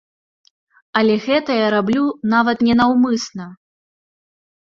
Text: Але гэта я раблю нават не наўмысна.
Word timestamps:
Але 1.01 1.17
гэта 1.25 1.57
я 1.57 1.67
раблю 1.75 2.03
нават 2.33 2.57
не 2.69 2.73
наўмысна. 2.81 3.45